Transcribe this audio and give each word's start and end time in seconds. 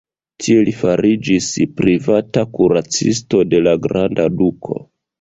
Tie 0.45 0.63
li 0.69 0.71
fariĝis 0.79 1.51
privata 1.83 2.47
kuracisto 2.57 3.47
de 3.55 3.65
la 3.71 3.79
granda 3.89 4.31
duko. 4.43 4.85